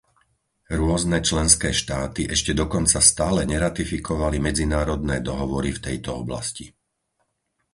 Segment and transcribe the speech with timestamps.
[0.79, 6.65] Rôzne členské štáty ešte dokonca stále neratifikovali medzinárodné dohovory v tejto oblasti.